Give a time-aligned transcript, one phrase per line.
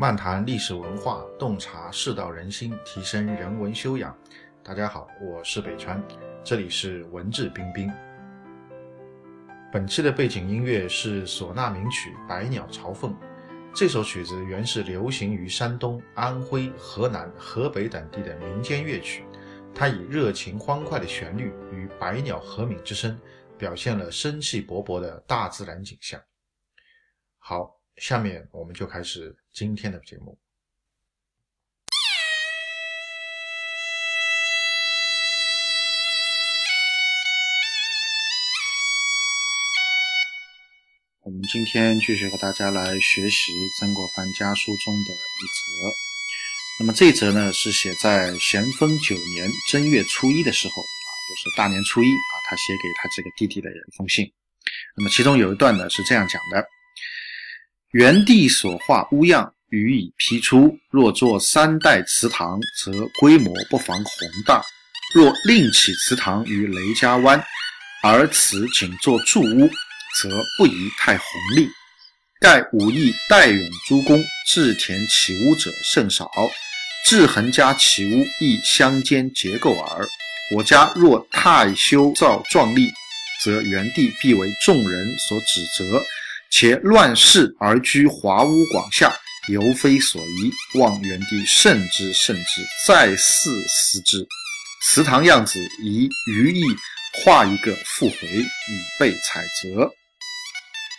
[0.00, 4.16] 漫谈历史文化，洞察世道人心，提升人文修养。
[4.62, 6.02] 大家好，我是北川，
[6.42, 7.92] 这里是文质彬彬。
[9.70, 13.12] 本期的背景音乐是唢呐名曲《百鸟朝凤》。
[13.74, 19.26] 这首曲子原是流行于山东、安徽、河南、河北等地的民间乐曲，
[19.74, 23.20] 它以热情欢快的旋律与百鸟和鸣之声，
[23.58, 26.18] 表现了生气勃勃的大自然景象。
[27.38, 27.79] 好。
[28.00, 30.38] 下面我们就开始今天的节目。
[41.22, 45.92] 我们今天继续和大家来学习曾国藩家书中的一则。
[46.80, 54.32] 那么这一则呢，是写在咸丰九年正月初一的时候啊，就是大年初一啊，他写给他这个弟弟的一封信。
[54.96, 56.66] 那么其中有一段呢是这样讲的。
[57.92, 60.78] 原地所画屋样，予以批出。
[60.90, 64.04] 若作三代祠堂，则规模不妨宏
[64.46, 64.62] 大；
[65.12, 67.42] 若另起祠堂于雷家湾，
[68.00, 69.68] 而此仅作住屋，
[70.20, 71.68] 则不宜太宏丽。
[72.40, 76.30] 盖武艺代勇诸公置田起屋者甚少，
[77.04, 80.06] 志恒家起屋亦乡间结构耳。
[80.54, 82.92] 我家若太修造壮丽，
[83.42, 86.00] 则原地必为众人所指责。
[86.50, 89.12] 且乱世而居华屋广厦，
[89.48, 90.50] 犹非所宜。
[90.78, 94.26] 望元帝慎之慎之，再四思之。
[94.86, 96.64] 祠堂样子宜余意
[97.22, 98.46] 画一个复回，以
[98.98, 99.90] 备采择。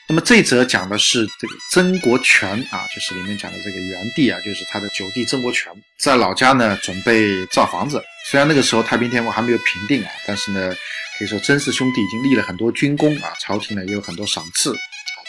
[0.08, 8.04] 那么这则讲的是这个曾国荃啊，就是里面讲的这个元帝啊，就是他的九弟曾国荃，在老家呢准备造房子。
[8.30, 10.76] 虽然那个时候太平天国还没有平定啊，但是呢，
[11.18, 14.76] 可以说曾氏兄弟已经立了很多军功啊，朝廷呢也有很多赏赐。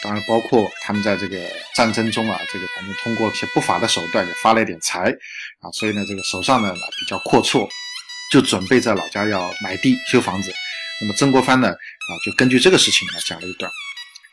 [0.03, 1.37] 当然，包括他们在这个
[1.73, 5.09] 战争中啊，这个反正通过一些不法的手段也发了一点财
[5.61, 7.67] 啊，所以呢，这个手上呢比较阔绰，
[8.29, 10.53] 就准备在老家要买地修房子。
[10.99, 13.71] 那么曾国藩呢啊，就根据这个事情啊讲了一段。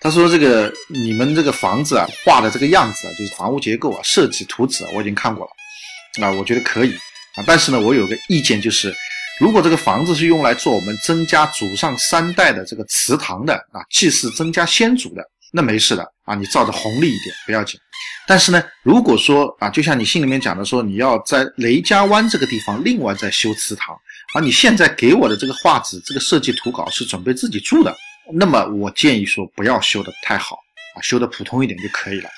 [0.00, 6.92] 他说：“这个你们这个房子啊画的这个样子啊，就是房屋结构啊设计图纸，我已经看过了啊，我觉得可以
[7.36, 7.44] 啊。
[7.46, 8.92] 但是呢，我有个意见，就是
[9.38, 17.78] 如果这个房子是用来做我们曾家祖上三代的这个祠堂的啊，祭祀曾家先祖的。”那没事的啊，你造的红利一点不要紧。
[18.26, 23.96] 但是呢，如果说啊，就像你信里面讲的说，你要在雷家湾这个地方另外再修祠堂，
[24.34, 27.94] 而你现在给我的这个画纸、这个设计图稿是准备自己住的，
[28.32, 30.56] 那么我建议说不要修的太好
[30.94, 32.30] 啊，修的普通一点就可以了。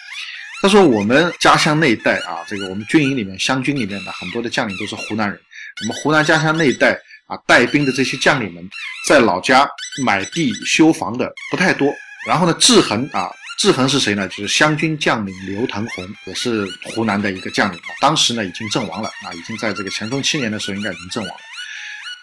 [0.63, 5.39] 他说我们家乡那一带啊，这个我们军营里面湘军里面的很多的将领都是湖南人，
[5.83, 6.95] 我们湖南家乡那一带
[7.27, 8.67] 啊，带兵的这些将领们
[9.07, 9.69] 在老家
[10.03, 11.93] 买地修房的不太多。
[12.25, 13.29] 然后呢，志恒啊，
[13.59, 14.29] 志恒是谁呢？
[14.29, 17.81] 就是湘军将领刘腾宏，也是湖南的一个将领。
[18.01, 21.41] 当时呢，已经阵亡了啊，已经在这个乾丰七年的时候应该已经阵亡了。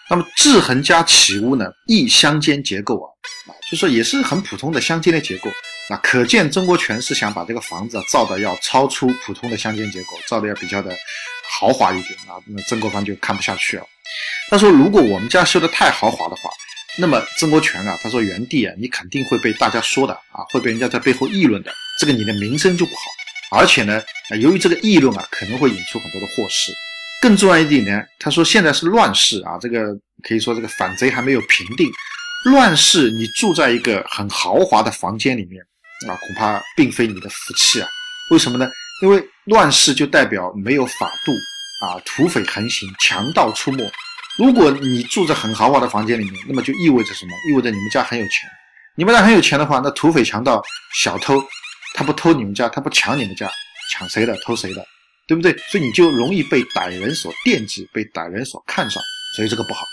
[0.08, 3.08] 那么志恒家起屋呢，亦乡间结构啊，
[3.46, 5.50] 啊，就说也是很普通的乡间的结构
[5.90, 5.96] 那。
[5.98, 10.96] 可见曾国荃是想把这个房子造的要超出普通的乡间结构，造的要比较的
[11.58, 12.40] 豪华一点啊。
[12.46, 13.86] 那曾国藩就看不下去了，
[14.48, 16.50] 他说：“如果我们家修的太豪华的话。”
[16.98, 23.00] 那么曾国荃啊，他说元帝啊，你肯定会被大家说的啊，会被人家在背后议论的，这个你的名声就不好。
[23.58, 24.02] 而且呢，
[24.40, 26.72] 由于这个议论啊，可能会引出很多的祸事。
[27.22, 31.90] 更重要一点呢，他说现在是乱世啊，这个可以说这个反贼还没有平定。
[32.46, 35.62] 乱世你住在一个很豪华的房间里面
[36.08, 37.88] 啊，恐怕并非你的福气啊。
[38.30, 38.70] 为什么呢？
[39.02, 41.32] 因为乱世就代表没有法度
[41.86, 43.82] 啊，土匪横行，强盗出没。
[44.40, 47.32] 如果你住在很豪华的房间里面，那么就意味着什么？
[47.46, 48.48] 意味着你们家很有钱。
[48.96, 50.62] 你们家很有钱的话，那土匪、强盗、
[50.94, 51.44] 小偷，
[51.92, 53.46] 他不偷你们家，他不抢你们家，
[53.92, 54.34] 抢谁的？
[54.46, 54.82] 偷谁的？
[55.28, 55.54] 对不对？
[55.70, 59.02] 所以你就容易被歹人所惦记，被歹人所看上，
[59.36, 59.84] 所以这个不好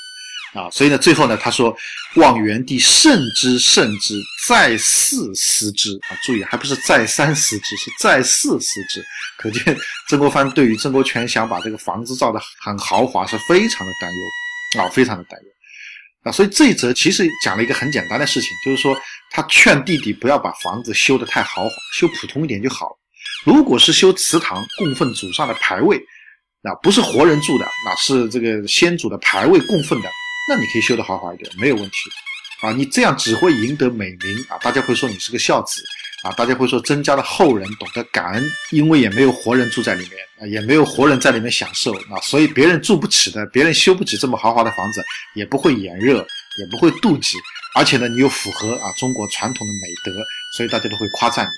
[0.57, 0.69] 啊。
[0.71, 1.75] 所以呢，最后呢，他说
[2.15, 4.15] ：“望元帝慎之，慎之，
[4.47, 6.17] 再四思之啊！
[6.23, 9.03] 注意，还不是再三思之，是再四思之。
[9.37, 9.77] 可见
[10.09, 14.17] 曾国藩对于曾国荃想把这个房子造的很豪华，是非常的担忧。”
[14.77, 15.47] 啊，非常的担忧
[16.23, 18.93] 啊，所以这一则其实讲了一个很简单的事情，就是说
[19.31, 22.89] 他劝弟弟不要把房子修得太豪华，修普通一点就好。
[23.45, 25.97] 如果是修祠堂供奉祖上的牌位，
[26.63, 30.09] 啊，不是活人住的，那是这个先祖的牌位供奉的，
[30.47, 31.95] 那你可以修得豪华一点，没有问题。
[32.61, 35.83] 啊，你这样只会赢得美名啊，大家会说你是个孝子。
[36.23, 45.03] 啊，大家会说曾家的后人懂得感恩，因为也没有活人住在里面啊，也没有活人在里面享受啊，所以别人住不起的，别人修不起这么豪华的房子，
[45.35, 47.37] 也不会炎热，也不会妒忌，
[47.75, 50.19] 而且呢，你又符合啊中国传统的美德，
[50.55, 51.51] 所以大家都会夸赞你。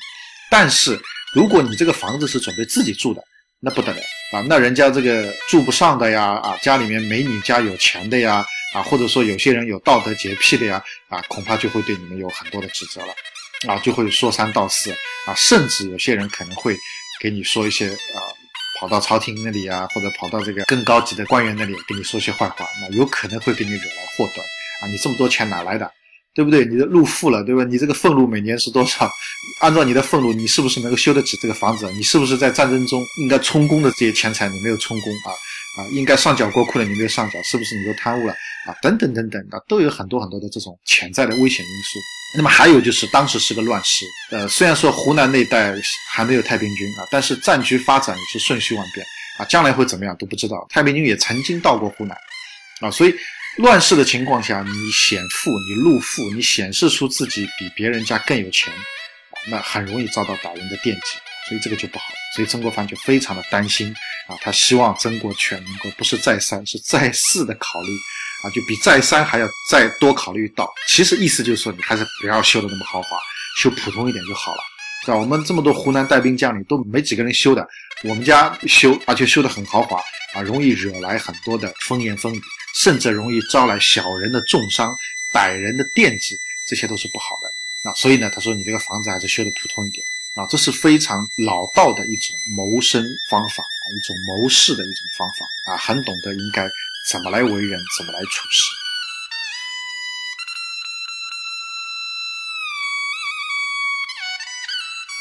[0.52, 1.00] 但是
[1.34, 3.24] 如果你这个房子是准备自己住的，
[3.62, 4.02] 那不得了
[4.34, 4.44] 啊！
[4.48, 13.14] 那人家这个住不上的呀，啊，家里面没你家有钱的呀，啊，或者说有些人有道德洁癖的呀，啊，恐怕就会对你们有很多的指责了，
[13.68, 14.92] 啊，就会说三道四，
[15.26, 16.78] 啊，甚至有些人可能会
[17.20, 18.20] 给你说一些啊，
[18.80, 24.46] 跑到朝廷那里啊，或者跑到这个更高级的官员那里给你说些坏话，那有可能会给你惹来祸端，
[24.82, 25.92] 啊，你这么多钱哪来的？
[26.36, 26.64] 对不对？
[26.64, 27.64] 你的路富了，对吧？
[27.64, 29.12] 你这个俸禄每年是多少？
[29.62, 31.92] 按照你的俸禄，你是不是能够修得起这个房子？
[31.94, 35.34] 你是不是在战争中应该充公的这些钱财你没有充公啊？
[35.78, 38.34] 啊，应该上缴国库的你没有上缴，是不是你都贪污了
[38.66, 38.76] 啊？
[38.82, 42.00] 等等等等的，都有很多很多的这种潜在的危险因素。
[42.38, 45.74] 那么还有就是当时是个乱世，呃，虽然说湖南那一带
[46.12, 49.06] 还没有太平军啊，但是战局发展也是瞬息万变
[49.40, 50.66] 啊，将来会怎么样都不知道。
[50.70, 52.18] 太平军也曾经到过湖南
[52.82, 53.16] 啊，所以。
[53.58, 58.72] 乱世的情况下，你显富，你露富，你显示出自己比别人家更有钱，
[59.50, 61.18] 那很容易遭到歹人的惦记，
[61.50, 62.06] 所以这个就不好。
[62.36, 63.94] 所以曾国藩就非常的担心
[64.28, 67.90] 啊，他希望曾国荃能够不是再三，是再四的考虑
[68.44, 70.72] 啊，就比再三还要再多考虑到。
[70.88, 73.18] 其实意思就是说，你还是不要修的那么豪华，
[73.58, 74.62] 修普通一点就好了，
[75.06, 75.18] 是吧？
[75.18, 77.68] 我们这么多湖南带兵将领都没几个人修的，
[78.04, 80.00] 我们家修，而且修的很豪华
[80.34, 82.42] 啊，容易惹来很多的风言风语。
[82.76, 84.96] 甚至容易招来小人的重伤、
[85.34, 87.52] 歹人的惦记，这些都是不好的
[87.82, 87.92] 那。
[87.94, 90.06] 所以呢，他说你这个房子还是修的普通一点
[90.36, 96.64] 啊，这是非常老道的一种谋生方法啊，一种谋事的一种方法啊，很懂得应该
[97.08, 98.62] 怎么来为人，怎么来处事。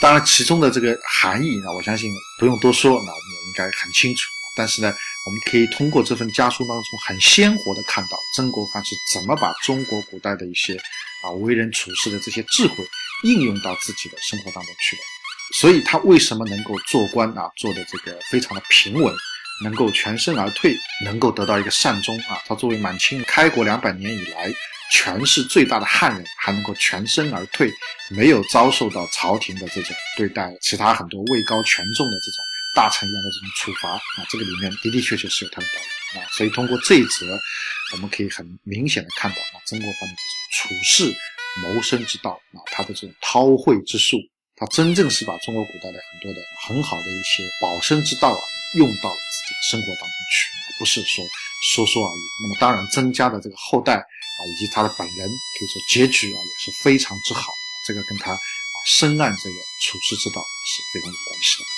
[0.01, 4.23] 当然，其中的这个含义呢，我相信不用多说，那我们也应该很清楚。
[4.55, 4.95] 但是呢，
[5.27, 10.77] 我们可以通过这份家书当中很鲜活的看到曾国藩是怎么把中国古代的一些
[11.23, 12.77] 啊为人处事的这些智慧
[13.25, 15.03] 应用到自己的生活当中去的。
[15.59, 19.15] 所以他为什么能够做官啊，做的这个非常的平稳，
[19.62, 22.40] 能够全身而退，能够得到一个善终啊？
[22.46, 24.52] 他作为满清开国两百年以来
[24.90, 27.72] 权势最大的汉人，还能够全身而退，
[28.10, 32.44] 没有遭受到朝廷的这种对待其他很多位高权重的这种。
[32.75, 37.26] 大臣一样的这种处罚啊，这个里面的的确确是有他的道理啊，所以通过这一则，
[37.94, 41.12] 我们可以很明显的看到啊，曾国藩的这种处事
[41.62, 44.19] 谋生之道啊，他的这种韬晦之术，
[44.58, 48.43] 他真正是把中国古代的很多的很好的一些保身之道啊，
[48.75, 51.25] 用到自己的生活当中去，不是说
[51.72, 52.20] 说说而已。
[52.43, 57.52] 那么当然，曾家的这个后代啊，以及他的本人，可以说结局啊也是非常之好，
[57.87, 58.38] 这个跟他啊
[58.87, 61.78] 深谙这个处世之道是非常有关系的。